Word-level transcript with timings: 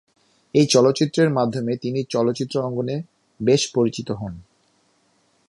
এই 0.53 0.65
চলচ্চিত্রের 0.65 1.29
মাধ্যমে 1.29 1.77
তিনি 1.77 2.03
চলচ্চিত্র 2.03 2.55
অঙ্গনে 2.61 3.01
বেশ 3.39 3.61
পরিচিত 3.73 4.11
হন। 4.11 4.33